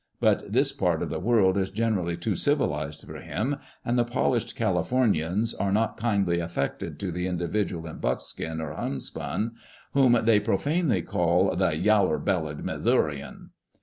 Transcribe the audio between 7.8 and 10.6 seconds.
in buckskin or homespun, whom they